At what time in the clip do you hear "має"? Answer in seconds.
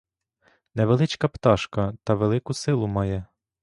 2.87-3.25